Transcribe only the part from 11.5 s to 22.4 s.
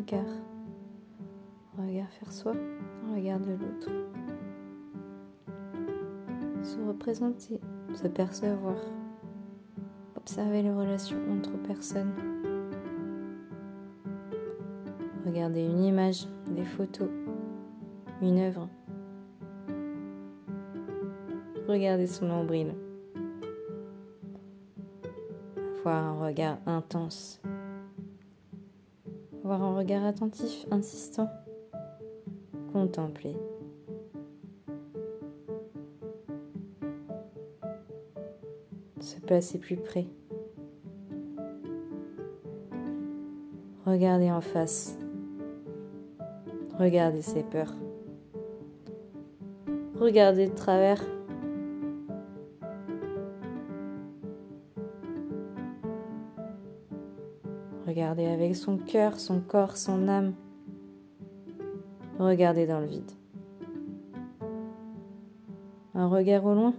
personnes. Regarder une image, des photos, une œuvre. Regarder son